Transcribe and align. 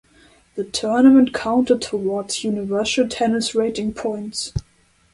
The 0.55 0.63
tournament 0.63 1.31
counted 1.31 1.83
towards 1.83 2.43
Universal 2.43 3.09
Tennis 3.09 3.53
Rating 3.53 3.93
points. 3.93 4.51